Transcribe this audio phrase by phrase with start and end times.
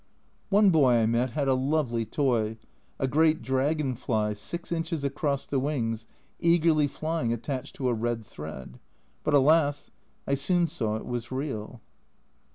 [0.49, 2.57] One boy I met had a lovely toy
[2.97, 6.07] a great dragon fly, 6 inches across the wings,
[6.39, 8.79] eagerly flying attached to a red thread
[9.23, 9.91] but alas!
[10.25, 11.81] I soon saw it was real.